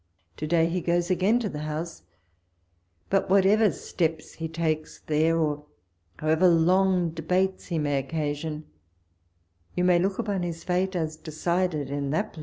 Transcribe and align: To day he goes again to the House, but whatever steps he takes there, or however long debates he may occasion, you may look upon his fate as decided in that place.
To 0.37 0.47
day 0.47 0.65
he 0.67 0.81
goes 0.81 1.11
again 1.11 1.37
to 1.41 1.47
the 1.47 1.59
House, 1.59 2.01
but 3.11 3.29
whatever 3.29 3.71
steps 3.71 4.33
he 4.33 4.47
takes 4.47 4.97
there, 5.01 5.37
or 5.37 5.65
however 6.17 6.47
long 6.47 7.11
debates 7.11 7.67
he 7.67 7.77
may 7.77 7.99
occasion, 7.99 8.65
you 9.75 9.83
may 9.83 9.99
look 9.99 10.17
upon 10.17 10.41
his 10.41 10.63
fate 10.63 10.95
as 10.95 11.17
decided 11.17 11.91
in 11.91 12.09
that 12.09 12.33
place. 12.33 12.39